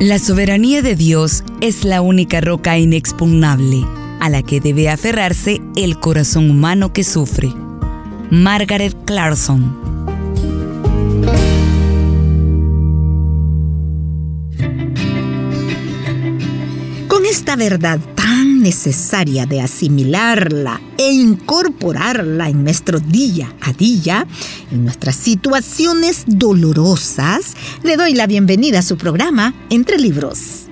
La 0.00 0.18
soberanía 0.18 0.82
de 0.82 0.96
Dios 0.96 1.44
es 1.60 1.84
la 1.84 2.00
única 2.00 2.40
roca 2.40 2.76
inexpugnable 2.78 3.84
a 4.20 4.28
la 4.28 4.42
que 4.42 4.60
debe 4.60 4.88
aferrarse 4.88 5.60
el 5.76 6.00
corazón 6.00 6.50
humano 6.50 6.92
que 6.92 7.04
sufre. 7.04 7.52
Margaret 8.30 8.96
Clarkson 9.04 9.78
Con 17.06 17.26
esta 17.26 17.56
verdad 17.56 18.00
necesaria 18.60 19.46
de 19.46 19.60
asimilarla 19.60 20.80
e 20.98 21.10
incorporarla 21.10 22.48
en 22.48 22.62
nuestro 22.62 23.00
día 23.00 23.54
a 23.60 23.72
día, 23.72 24.26
en 24.70 24.84
nuestras 24.84 25.16
situaciones 25.16 26.24
dolorosas, 26.26 27.54
le 27.82 27.96
doy 27.96 28.14
la 28.14 28.26
bienvenida 28.26 28.80
a 28.80 28.82
su 28.82 28.96
programa 28.96 29.54
Entre 29.70 29.98
Libros. 29.98 30.66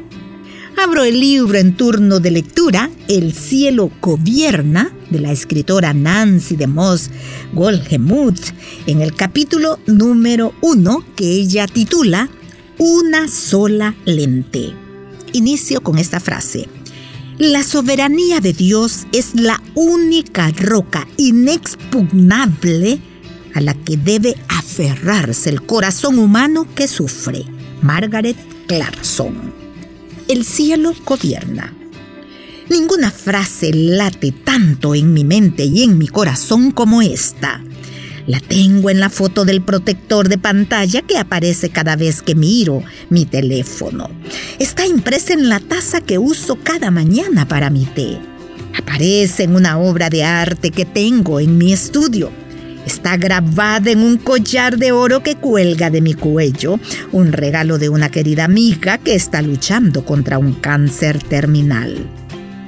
Abro 0.80 1.02
el 1.02 1.18
libro 1.18 1.58
en 1.58 1.76
turno 1.76 2.20
de 2.20 2.30
lectura 2.30 2.88
El 3.08 3.32
cielo 3.32 3.90
gobierna 4.00 4.92
de 5.10 5.18
la 5.18 5.32
escritora 5.32 5.92
Nancy 5.92 6.54
de 6.54 6.68
Moss 6.68 7.10
en 8.86 9.00
el 9.00 9.14
capítulo 9.14 9.80
número 9.86 10.54
uno 10.60 11.04
que 11.16 11.24
ella 11.24 11.66
titula 11.66 12.28
Una 12.78 13.26
sola 13.26 13.96
lente. 14.04 14.72
Inicio 15.32 15.80
con 15.80 15.98
esta 15.98 16.20
frase. 16.20 16.68
La 17.38 17.62
soberanía 17.62 18.40
de 18.40 18.52
Dios 18.52 19.06
es 19.12 19.36
la 19.36 19.62
única 19.76 20.50
roca 20.50 21.06
inexpugnable 21.16 23.00
a 23.54 23.60
la 23.60 23.74
que 23.74 23.96
debe 23.96 24.36
aferrarse 24.48 25.48
el 25.50 25.62
corazón 25.62 26.18
humano 26.18 26.66
que 26.74 26.88
sufre. 26.88 27.44
Margaret 27.80 28.36
Clarkson. 28.66 29.54
El 30.26 30.44
cielo 30.44 30.92
gobierna. 31.06 31.72
Ninguna 32.70 33.12
frase 33.12 33.72
late 33.72 34.32
tanto 34.32 34.96
en 34.96 35.12
mi 35.12 35.22
mente 35.22 35.64
y 35.64 35.84
en 35.84 35.96
mi 35.96 36.08
corazón 36.08 36.72
como 36.72 37.02
esta. 37.02 37.62
La 38.28 38.40
tengo 38.40 38.90
en 38.90 39.00
la 39.00 39.08
foto 39.08 39.46
del 39.46 39.62
protector 39.62 40.28
de 40.28 40.36
pantalla 40.36 41.00
que 41.00 41.16
aparece 41.16 41.70
cada 41.70 41.96
vez 41.96 42.20
que 42.20 42.34
miro 42.34 42.82
mi 43.08 43.24
teléfono. 43.24 44.10
Está 44.58 44.86
impresa 44.86 45.32
en 45.32 45.48
la 45.48 45.60
taza 45.60 46.02
que 46.02 46.18
uso 46.18 46.58
cada 46.62 46.90
mañana 46.90 47.48
para 47.48 47.70
mi 47.70 47.86
té. 47.86 48.18
Aparece 48.76 49.44
en 49.44 49.56
una 49.56 49.78
obra 49.78 50.10
de 50.10 50.24
arte 50.24 50.70
que 50.70 50.84
tengo 50.84 51.40
en 51.40 51.56
mi 51.56 51.72
estudio. 51.72 52.30
Está 52.84 53.16
grabada 53.16 53.90
en 53.90 54.00
un 54.00 54.18
collar 54.18 54.76
de 54.76 54.92
oro 54.92 55.22
que 55.22 55.36
cuelga 55.36 55.88
de 55.88 56.02
mi 56.02 56.12
cuello, 56.12 56.78
un 57.12 57.32
regalo 57.32 57.78
de 57.78 57.88
una 57.88 58.10
querida 58.10 58.44
amiga 58.44 58.98
que 58.98 59.14
está 59.14 59.40
luchando 59.40 60.04
contra 60.04 60.36
un 60.36 60.52
cáncer 60.52 61.22
terminal. 61.22 61.96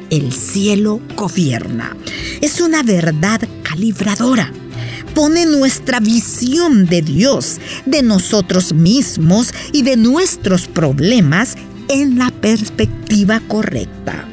El 0.08 0.32
cielo 0.32 1.02
gobierna. 1.16 1.94
Es 2.40 2.62
una 2.62 2.82
verdad 2.82 3.42
calibradora 3.62 4.50
pone 5.14 5.46
nuestra 5.46 6.00
visión 6.00 6.86
de 6.86 7.02
Dios, 7.02 7.60
de 7.86 8.02
nosotros 8.02 8.72
mismos 8.72 9.52
y 9.72 9.82
de 9.82 9.96
nuestros 9.96 10.66
problemas 10.66 11.56
en 11.88 12.18
la 12.18 12.30
perspectiva 12.30 13.40
correcta. 13.40 14.26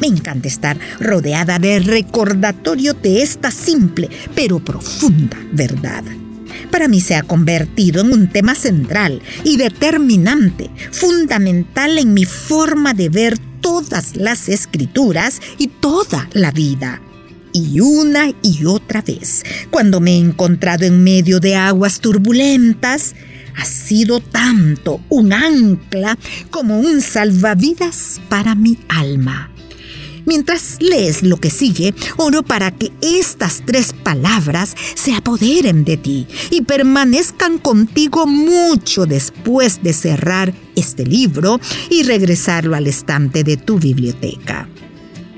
Me 0.00 0.08
encanta 0.08 0.48
estar 0.48 0.78
rodeada 1.00 1.58
de 1.58 1.78
recordatorio 1.80 2.92
de 2.94 3.22
esta 3.22 3.50
simple 3.50 4.10
pero 4.34 4.58
profunda 4.58 5.38
verdad. 5.52 6.04
Para 6.70 6.88
mí 6.88 7.00
se 7.00 7.14
ha 7.14 7.22
convertido 7.22 8.02
en 8.02 8.12
un 8.12 8.28
tema 8.28 8.54
central 8.54 9.22
y 9.44 9.56
determinante, 9.56 10.70
fundamental 10.90 11.98
en 11.98 12.12
mi 12.12 12.24
forma 12.24 12.92
de 12.92 13.08
ver 13.08 13.38
todas 13.60 14.16
las 14.16 14.48
escrituras 14.48 15.40
y 15.58 15.68
toda 15.68 16.28
la 16.32 16.50
vida 16.50 17.00
y 17.56 17.80
una 17.80 18.34
y 18.42 18.66
otra 18.66 19.00
vez, 19.00 19.42
cuando 19.70 20.00
me 20.00 20.12
he 20.12 20.18
encontrado 20.18 20.84
en 20.84 21.02
medio 21.02 21.40
de 21.40 21.56
aguas 21.56 22.00
turbulentas, 22.00 23.14
ha 23.56 23.64
sido 23.64 24.20
tanto 24.20 25.00
un 25.08 25.32
ancla 25.32 26.18
como 26.50 26.78
un 26.78 27.00
salvavidas 27.00 28.20
para 28.28 28.54
mi 28.54 28.76
alma. 28.88 29.50
Mientras 30.26 30.76
lees 30.80 31.22
lo 31.22 31.38
que 31.38 31.50
sigue, 31.50 31.94
oro 32.16 32.42
para 32.42 32.72
que 32.72 32.92
estas 33.00 33.62
tres 33.64 33.94
palabras 33.94 34.74
se 34.94 35.14
apoderen 35.14 35.84
de 35.84 35.96
ti 35.96 36.26
y 36.50 36.62
permanezcan 36.62 37.58
contigo 37.58 38.26
mucho 38.26 39.06
después 39.06 39.82
de 39.82 39.92
cerrar 39.92 40.52
este 40.74 41.06
libro 41.06 41.60
y 41.88 42.02
regresarlo 42.02 42.74
al 42.74 42.88
estante 42.88 43.44
de 43.44 43.56
tu 43.56 43.78
biblioteca. 43.78 44.68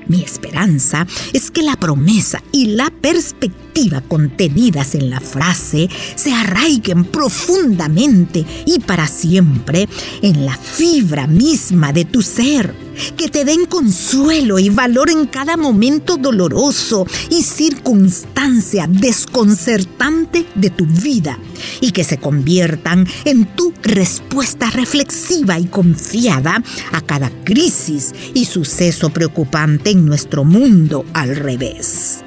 Mi 0.09 0.23
esperanza 0.23 1.07
es 1.33 1.51
que 1.51 1.61
la 1.61 1.75
promesa 1.75 2.43
y 2.51 2.65
la 2.75 2.89
perspectiva 2.89 3.68
contenidas 4.07 4.95
en 4.95 5.09
la 5.09 5.19
frase 5.19 5.89
se 6.15 6.33
arraiguen 6.33 7.05
profundamente 7.05 8.45
y 8.65 8.79
para 8.79 9.07
siempre 9.07 9.87
en 10.21 10.45
la 10.45 10.55
fibra 10.55 11.27
misma 11.27 11.93
de 11.93 12.05
tu 12.05 12.21
ser 12.21 12.73
que 13.15 13.29
te 13.29 13.45
den 13.45 13.65
consuelo 13.65 14.59
y 14.59 14.69
valor 14.69 15.09
en 15.09 15.25
cada 15.27 15.55
momento 15.55 16.17
doloroso 16.17 17.07
y 17.29 17.43
circunstancia 17.43 18.87
desconcertante 18.89 20.45
de 20.55 20.69
tu 20.69 20.85
vida 20.85 21.39
y 21.79 21.91
que 21.91 22.03
se 22.03 22.17
conviertan 22.17 23.07
en 23.23 23.45
tu 23.55 23.73
respuesta 23.81 24.69
reflexiva 24.69 25.57
y 25.57 25.65
confiada 25.65 26.61
a 26.91 27.01
cada 27.01 27.29
crisis 27.45 28.13
y 28.33 28.43
suceso 28.43 29.09
preocupante 29.09 29.91
en 29.91 30.05
nuestro 30.05 30.43
mundo 30.43 31.05
al 31.13 31.37
revés. 31.37 32.23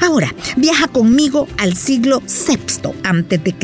Ahora, 0.00 0.32
viaja 0.56 0.88
conmigo 0.88 1.48
al 1.58 1.76
siglo 1.76 2.22
VI 2.22 2.90
a.C., 3.02 3.54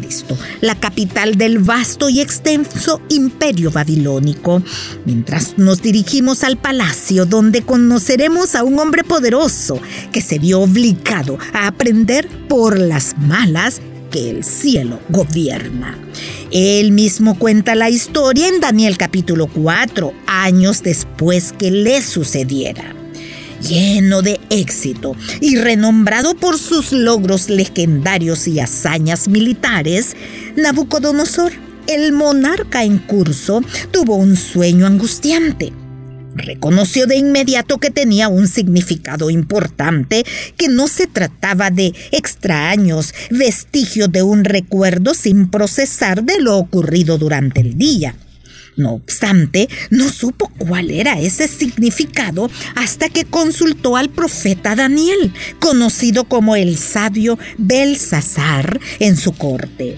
la 0.61 0.75
capital 0.75 1.37
del 1.37 1.59
vasto 1.59 2.09
y 2.09 2.21
extenso 2.21 3.00
imperio 3.09 3.71
babilónico, 3.71 4.62
mientras 5.05 5.59
nos 5.59 5.81
dirigimos 5.81 6.43
al 6.43 6.56
palacio 6.56 7.25
donde 7.27 7.62
conoceremos 7.62 8.55
a 8.55 8.65
un 8.65 8.78
hombre 8.78 9.05
poderoso 9.05 9.81
que 10.12 10.21
se 10.21 10.39
vio 10.39 10.61
obligado 10.61 11.39
a 11.53 11.69
aprender 11.69 12.28
por 12.49 12.78
las 12.78 13.17
malas 13.19 13.81
que 14.11 14.31
el 14.31 14.44
cielo 14.44 15.00
gobierna. 15.09 15.99
Él 16.50 16.93
mismo 16.93 17.39
cuenta 17.39 17.75
la 17.75 17.91
historia 17.91 18.49
en 18.49 18.61
Daniel 18.61 18.97
capítulo 18.97 19.47
4, 19.47 20.12
años 20.27 20.83
después 20.83 21.53
que 21.53 21.71
le 21.71 22.03
sucediera 22.03 23.04
lleno 23.69 24.23
de 24.23 24.41
éxito 24.51 25.17
y 25.41 25.57
renombrado 25.57 26.35
por 26.35 26.59
sus 26.59 26.93
logros 26.93 27.49
legendarios 27.49 28.47
y 28.47 28.61
hazañas 28.61 29.29
militares, 29.29 30.17
Nabucodonosor, 30.57 31.53
el 31.87 32.13
monarca 32.13 32.85
en 32.85 32.99
curso, 32.99 33.63
tuvo 33.91 34.17
un 34.17 34.37
sueño 34.37 34.87
angustiante. 34.87 35.73
Reconoció 36.35 37.07
de 37.07 37.17
inmediato 37.17 37.79
que 37.79 37.91
tenía 37.91 38.29
un 38.29 38.49
significado 38.49 39.31
importante, 39.31 40.25
que 40.57 40.69
no 40.69 40.89
se 40.89 41.07
trataba 41.07 41.71
de 41.71 41.95
extraños 42.11 43.15
vestigios 43.31 44.11
de 44.11 44.23
un 44.23 44.45
recuerdo 44.45 45.15
sin 45.15 45.49
procesar 45.49 46.25
de 46.25 46.41
lo 46.41 46.57
ocurrido 46.57 47.19
durante 47.19 47.61
el 47.61 47.79
día. 47.79 48.17
No 48.77 48.95
obstante, 48.95 49.69
no 49.91 50.09
supo 50.09 50.51
cuál 50.59 50.91
era 50.91 51.21
ese 51.21 51.47
significado 51.47 52.51
hasta 52.75 53.09
que 53.09 53.25
consultó 53.25 53.97
al 53.97 54.11
profeta 54.11 54.75
Daniel, 54.75 55.33
conocido 55.61 56.25
como 56.25 56.57
el 56.57 56.77
sabio 56.77 57.39
Belsasar 57.57 58.81
en 58.99 59.17
su 59.17 59.33
corte. 59.33 59.97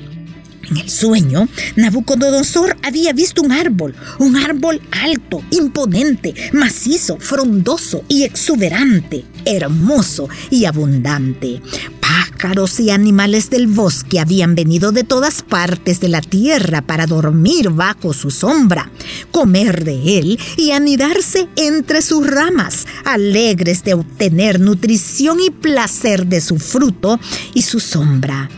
En 0.70 0.78
el 0.78 0.91
sueño, 0.91 1.48
Nabucodonosor 1.76 2.76
había 2.82 3.12
visto 3.12 3.40
un 3.43 3.52
árbol, 3.52 3.94
un 4.19 4.37
árbol 4.37 4.82
alto, 4.90 5.43
imponente, 5.50 6.34
macizo, 6.52 7.19
frondoso 7.20 8.05
y 8.08 8.25
exuberante, 8.25 9.25
hermoso 9.44 10.28
y 10.50 10.64
abundante. 10.64 11.62
Pájaros 12.06 12.79
y 12.79 12.91
animales 12.91 13.50
del 13.50 13.67
bosque 13.67 14.20
habían 14.20 14.55
venido 14.55 14.93
de 14.93 15.03
todas 15.03 15.43
partes 15.43 15.99
de 15.99 16.08
la 16.08 16.20
tierra 16.20 16.81
para 16.81 17.06
dormir 17.06 17.70
bajo 17.70 18.12
su 18.12 18.31
sombra, 18.31 18.93
comer 19.32 19.85
de 19.85 20.19
él 20.20 20.38
y 20.56 20.70
anidarse 20.70 21.49
entre 21.56 22.03
sus 22.03 22.25
ramas, 22.25 22.87
alegres 23.05 23.82
de 23.82 23.94
obtener 23.94 24.61
nutrición 24.61 25.41
y 25.41 25.50
placer 25.50 26.26
de 26.26 26.41
su 26.41 26.58
fruto 26.58 27.19
y 27.55 27.62
su 27.62 27.81
sombra. 27.81 28.49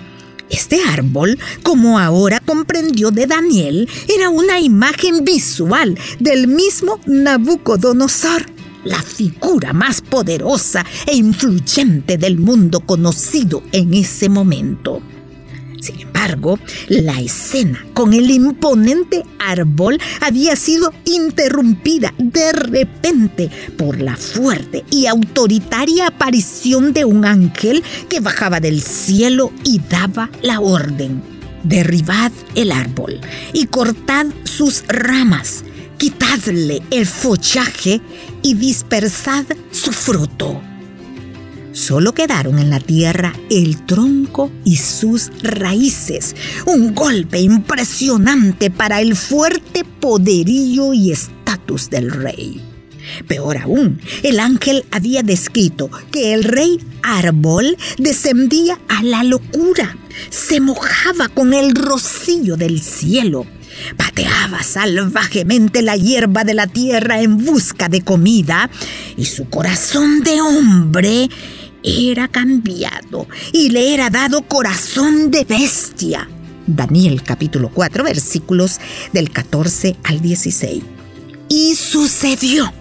Este 0.51 0.83
árbol, 0.83 1.39
como 1.62 1.99
ahora 1.99 2.41
comprendió 2.41 3.11
de 3.11 3.27
Daniel, 3.27 3.89
era 4.15 4.29
una 4.29 4.61
imagen 4.61 5.25
visual 5.25 5.99
del 6.21 6.49
mismo 6.49 7.01
Nabucodonosor, 7.06 8.57
la 8.85 9.01
figura 9.03 9.73
más 9.73 10.01
poderosa 10.01 10.85
e 11.07 11.17
influyente 11.17 12.17
del 12.19 12.39
mundo 12.39 12.81
conocido 12.81 13.63
en 13.73 13.95
ese 13.95 14.29
momento. 14.29 15.01
Sin 15.81 16.01
embargo, 16.01 16.59
la 16.89 17.21
escena 17.21 17.85
con 17.95 18.13
el 18.13 18.31
imponente 18.31 19.25
árbol 19.39 19.99
había 20.21 20.57
sido 20.57 20.93
interrumpida 21.05 22.13
de 22.19 22.53
repente 22.53 23.51
por 23.77 24.01
la 24.01 24.17
fuerte 24.17 24.85
y 24.91 25.07
autoritaria 25.07 26.09
aparición 26.09 26.93
de 26.93 27.05
un 27.05 27.25
ángel 27.25 27.85
que 28.09 28.21
bajaba 28.21 28.61
del 28.61 28.83
cielo 28.83 29.53
y 29.65 29.81
daba 29.89 30.31
la 30.43 30.61
orden. 30.61 31.23
Derribad 31.63 32.33
el 32.55 32.73
árbol 32.73 33.21
y 33.53 33.67
cortad 33.67 34.27
sus 34.45 34.85
ramas, 34.89 35.65
quitadle 35.99 36.81
el 36.91 37.06
follaje 37.06 38.00
y 38.43 38.55
dispersad 38.55 39.45
su 39.71 39.93
fruto. 39.93 40.62
Solo 41.73 42.15
quedaron 42.15 42.59
en 42.59 42.71
la 42.71 42.81
tierra 42.81 43.35
el 43.50 43.85
tronco 43.85 44.50
y 44.65 44.77
sus 44.77 45.31
raíces. 45.43 46.35
Un 46.67 46.95
golpe 46.95 47.41
impresionante 47.41 48.71
para 48.71 49.00
el 49.00 49.15
fuerte 49.15 49.85
poderío 49.85 50.95
y 50.95 51.12
estatus 51.12 51.91
del 51.91 52.11
rey. 52.11 52.62
Peor 53.27 53.59
aún, 53.59 54.01
el 54.23 54.41
ángel 54.41 54.85
había 54.91 55.23
descrito 55.23 55.91
que 56.11 56.35
el 56.35 56.44
rey 56.44 56.79
árbol 57.03 57.77
descendía 57.97 58.79
a 58.89 59.03
la 59.03 59.25
locura, 59.25 59.97
se 60.31 60.61
mojaba 60.61 61.29
con 61.29 61.55
el 61.55 61.75
rocío 61.75 62.56
del 62.56 62.81
cielo, 62.83 63.47
pateaba 63.97 64.63
salvajemente 64.63 65.83
la 65.83 65.97
hierba 65.97 66.45
de 66.45 66.55
la 66.55 66.67
tierra 66.67 67.21
en 67.21 67.45
busca 67.45 67.89
de 67.89 68.03
comida 68.03 68.71
y 69.17 69.25
su 69.25 69.49
corazón 69.49 70.21
de 70.21 70.41
hombre 70.41 71.29
era 71.83 72.29
cambiado 72.29 73.27
y 73.53 73.71
le 73.71 73.95
era 73.95 74.11
dado 74.11 74.43
corazón 74.43 75.31
de 75.31 75.45
bestia. 75.45 76.29
Daniel 76.67 77.23
capítulo 77.23 77.71
4 77.73 78.05
versículos 78.05 78.79
del 79.13 79.31
14 79.31 79.97
al 80.05 80.21
16. 80.21 80.83
Y 81.49 81.75
sucedió. 81.77 82.78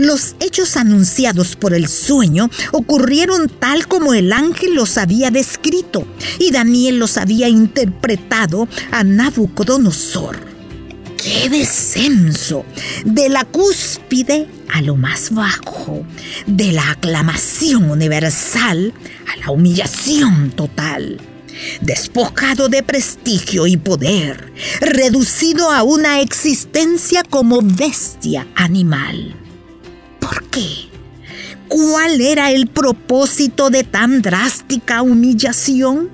Los 0.00 0.34
hechos 0.40 0.78
anunciados 0.78 1.56
por 1.56 1.74
el 1.74 1.86
sueño 1.86 2.48
ocurrieron 2.72 3.50
tal 3.50 3.86
como 3.86 4.14
el 4.14 4.32
ángel 4.32 4.74
los 4.74 4.96
había 4.96 5.30
descrito 5.30 6.06
y 6.38 6.52
Daniel 6.52 6.98
los 6.98 7.18
había 7.18 7.50
interpretado 7.50 8.66
a 8.92 9.04
Nabucodonosor. 9.04 10.38
¡Qué 11.22 11.50
descenso! 11.50 12.64
De 13.04 13.28
la 13.28 13.44
cúspide 13.44 14.48
a 14.72 14.80
lo 14.80 14.96
más 14.96 15.34
bajo, 15.34 16.02
de 16.46 16.72
la 16.72 16.92
aclamación 16.92 17.90
universal 17.90 18.94
a 19.30 19.36
la 19.36 19.50
humillación 19.50 20.50
total. 20.52 21.20
Despojado 21.82 22.70
de 22.70 22.82
prestigio 22.82 23.66
y 23.66 23.76
poder, 23.76 24.50
reducido 24.80 25.70
a 25.70 25.82
una 25.82 26.22
existencia 26.22 27.22
como 27.22 27.60
bestia 27.60 28.46
animal. 28.54 29.39
¿Por 30.30 30.44
qué? 30.44 30.64
¿Cuál 31.66 32.20
era 32.20 32.52
el 32.52 32.68
propósito 32.68 33.68
de 33.68 33.82
tan 33.82 34.22
drástica 34.22 35.02
humillación? 35.02 36.08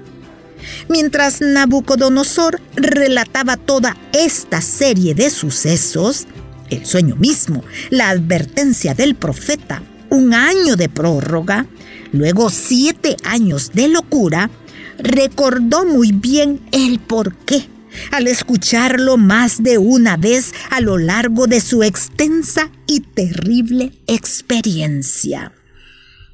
Mientras 0.88 1.42
Nabucodonosor 1.42 2.62
relataba 2.76 3.58
toda 3.58 3.94
esta 4.14 4.62
serie 4.62 5.14
de 5.14 5.28
sucesos, 5.28 6.26
el 6.70 6.86
sueño 6.86 7.16
mismo, 7.16 7.62
la 7.90 8.08
advertencia 8.08 8.94
del 8.94 9.16
profeta, 9.16 9.82
un 10.08 10.32
año 10.32 10.76
de 10.76 10.88
prórroga, 10.88 11.66
luego 12.12 12.48
siete 12.48 13.16
años 13.22 13.70
de 13.74 13.88
locura, 13.88 14.50
recordó 14.98 15.84
muy 15.84 16.12
bien 16.12 16.62
el 16.72 17.00
porqué 17.00 17.68
al 18.10 18.26
escucharlo 18.26 19.16
más 19.16 19.62
de 19.62 19.78
una 19.78 20.16
vez 20.16 20.52
a 20.70 20.80
lo 20.80 20.98
largo 20.98 21.46
de 21.46 21.60
su 21.60 21.82
extensa 21.82 22.70
y 22.86 23.00
terrible 23.00 23.92
experiencia 24.06 25.52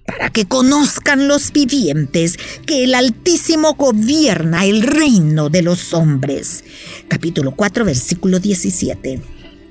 para 0.07 0.31
que 0.31 0.47
conozcan 0.47 1.29
los 1.29 1.53
vivientes 1.53 2.37
que 2.67 2.85
el 2.85 2.95
Altísimo 2.95 3.75
gobierna 3.75 4.65
el 4.67 4.83
reino 4.83 5.49
de 5.49 5.63
los 5.63 5.95
hombres. 5.95 6.65
Capítulo 7.09 7.53
4, 7.53 7.85
versículo 7.85 8.39
17. 8.39 9.21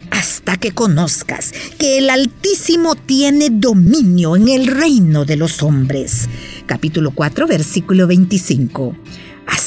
Hasta 0.10 0.58
que 0.58 0.72
conozcas 0.72 1.54
que 1.78 1.98
el 1.98 2.10
Altísimo 2.10 2.96
tiene 2.96 3.50
dominio 3.50 4.36
en 4.36 4.50
el 4.50 4.68
reino 4.68 5.26
de 5.26 5.38
los 5.38 5.64
hombres. 5.64 6.28
Capítulo 6.66 7.12
4, 7.12 7.48
versículo 7.48 8.08
25 8.08 8.96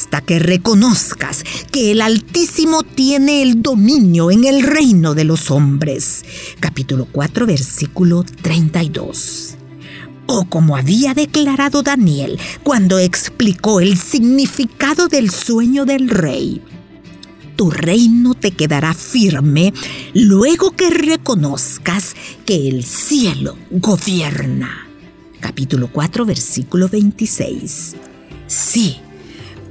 hasta 0.05 0.21
que 0.21 0.39
reconozcas 0.39 1.45
que 1.73 1.91
el 1.91 2.03
Altísimo 2.03 2.83
tiene 2.83 3.41
el 3.41 3.63
dominio 3.63 4.31
en 4.31 4.45
el 4.45 4.63
reino 4.63 5.15
de 5.15 5.25
los 5.25 5.51
hombres. 5.51 6.27
Capítulo 6.61 7.09
4, 7.11 7.47
versículo 7.47 8.23
32 8.23 9.57
o 10.27 10.45
como 10.47 10.77
había 10.77 11.13
declarado 11.13 11.83
Daniel 11.83 12.39
cuando 12.63 12.99
explicó 12.99 13.81
el 13.81 13.97
significado 13.99 15.09
del 15.09 15.31
sueño 15.31 15.87
del 15.87 16.11
rey. 16.11 16.63
Tu 17.57 17.71
reino 17.71 18.35
te 18.35 18.51
quedará 18.51 18.93
firme 18.93 19.73
luego 20.13 20.73
que 20.73 20.91
reconozcas 20.91 22.15
que 22.45 22.69
el 22.69 22.85
cielo 22.85 23.57
gobierna. 23.71 24.87
Capítulo 25.41 25.89
4, 25.91 26.27
versículo 26.27 26.89
26. 26.89 27.97
Sí, 28.47 28.99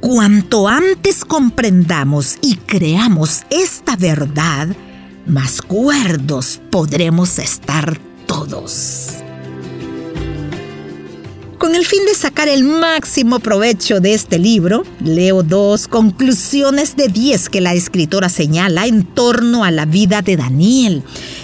cuanto 0.04 0.68
antes 0.68 1.24
comprendamos 1.24 2.36
y 2.42 2.58
creamos 2.58 3.44
esta 3.50 3.96
verdad, 3.96 4.68
más 5.26 5.62
cuerdos 5.62 6.60
podremos 6.70 7.40
estar 7.40 7.98
todos. 8.28 9.12
Con 11.58 11.74
el 11.74 11.86
fin 11.86 12.06
de 12.06 12.16
sacar 12.16 12.50
el 12.50 12.66
máximo 12.66 13.40
provecho 13.40 14.02
de 14.02 14.14
este 14.14 14.40
libro, 14.40 14.84
leo 15.02 15.42
dos 15.42 15.88
conclusiones 15.88 16.98
de 16.98 17.08
diez 17.08 17.48
que 17.48 17.62
la 17.62 17.74
escritora 17.74 18.28
señala 18.28 18.88
en 18.88 19.06
torno 19.06 19.64
a 19.64 19.72
la 19.72 19.86
vida 19.86 20.22
de 20.22 20.36
Daniel, 20.36 21.04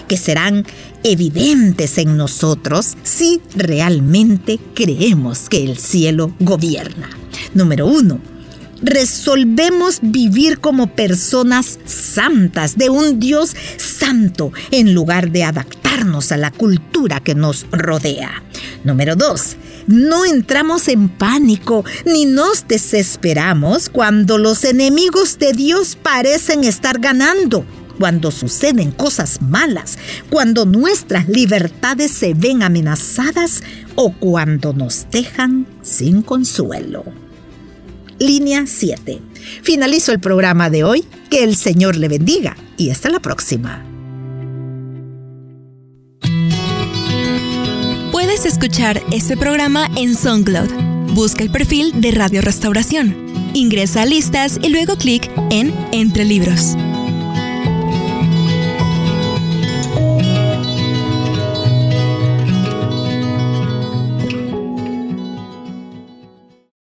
que 0.09 0.17
serán 0.17 0.65
evidentes 1.03 1.97
en 1.97 2.17
nosotros 2.17 2.97
si 3.03 3.39
realmente 3.55 4.59
creemos 4.73 5.47
que 5.47 5.63
el 5.63 5.77
cielo 5.77 6.33
gobierna. 6.41 7.09
Número 7.53 7.87
uno, 7.87 8.19
resolvemos 8.81 9.99
vivir 10.01 10.59
como 10.59 10.95
personas 10.95 11.79
santas 11.85 12.77
de 12.77 12.89
un 12.89 13.19
Dios 13.19 13.55
santo 13.77 14.51
en 14.71 14.93
lugar 14.93 15.31
de 15.31 15.43
adaptarnos 15.43 16.31
a 16.31 16.37
la 16.37 16.51
cultura 16.51 17.19
que 17.19 17.35
nos 17.35 17.65
rodea. 17.71 18.43
Número 18.83 19.15
dos, 19.15 19.57
no 19.87 20.25
entramos 20.25 20.87
en 20.87 21.09
pánico 21.09 21.83
ni 22.05 22.25
nos 22.25 22.67
desesperamos 22.67 23.89
cuando 23.89 24.37
los 24.37 24.63
enemigos 24.63 25.39
de 25.39 25.51
Dios 25.51 25.97
parecen 26.01 26.63
estar 26.63 26.99
ganando, 26.99 27.65
cuando 27.97 28.31
suceden 28.31 28.91
cosas 28.91 29.41
malas, 29.41 29.97
cuando 30.29 30.65
nuestras 30.65 31.27
libertades 31.27 32.11
se 32.11 32.33
ven 32.33 32.63
amenazadas 32.63 33.61
o 33.95 34.13
cuando 34.13 34.73
nos 34.73 35.07
dejan 35.11 35.67
sin 35.81 36.21
consuelo. 36.21 37.03
Línea 38.19 38.65
7. 38.67 39.19
Finalizo 39.63 40.11
el 40.11 40.19
programa 40.19 40.69
de 40.69 40.83
hoy. 40.83 41.05
Que 41.29 41.43
el 41.43 41.55
Señor 41.55 41.95
le 41.95 42.07
bendiga 42.07 42.57
y 42.77 42.89
hasta 42.89 43.09
la 43.09 43.19
próxima. 43.19 43.85
Puedes 48.11 48.45
escuchar 48.45 49.01
este 49.11 49.37
programa 49.37 49.87
en 49.95 50.15
SoundCloud. 50.15 51.13
Busca 51.13 51.43
el 51.43 51.51
perfil 51.51 52.01
de 52.01 52.11
Radio 52.11 52.41
Restauración. 52.41 53.15
Ingresa 53.53 54.01
a 54.01 54.05
listas 54.05 54.59
y 54.61 54.69
luego 54.69 54.95
clic 54.97 55.29
en 55.51 55.73
Entre 55.91 56.25
Libros. 56.25 56.75